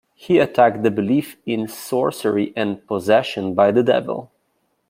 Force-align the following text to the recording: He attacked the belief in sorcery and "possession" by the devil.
He 0.15 0.39
attacked 0.39 0.81
the 0.81 0.89
belief 0.89 1.37
in 1.45 1.67
sorcery 1.67 2.53
and 2.55 2.83
"possession" 2.87 3.53
by 3.53 3.69
the 3.69 3.83
devil. 3.83 4.31